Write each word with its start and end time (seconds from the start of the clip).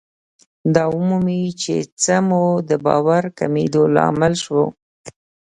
دا 0.73 0.83
ومومئ 0.95 1.43
چې 1.61 1.75
څه 2.01 2.15
مو 2.27 2.43
د 2.69 2.71
باور 2.85 3.23
کمېدو 3.39 3.83
لامل 3.95 4.33
شو. 4.43 4.63